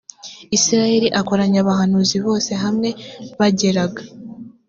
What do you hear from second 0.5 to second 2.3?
isirayeli akoranya abahanuzi